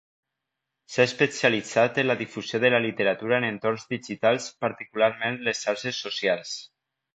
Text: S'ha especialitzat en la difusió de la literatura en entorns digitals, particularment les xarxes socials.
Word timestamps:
S'ha 0.93 1.03
especialitzat 1.09 1.99
en 2.03 2.07
la 2.13 2.15
difusió 2.21 2.61
de 2.63 2.71
la 2.77 2.81
literatura 2.87 3.39
en 3.43 3.47
entorns 3.51 3.87
digitals, 3.93 4.49
particularment 4.69 5.41
les 5.51 5.63
xarxes 5.69 6.05
socials. 6.09 6.59